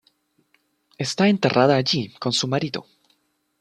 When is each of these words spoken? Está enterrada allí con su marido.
Está 0.97 1.27
enterrada 1.27 1.75
allí 1.75 2.11
con 2.17 2.33
su 2.33 2.47
marido. 2.47 2.87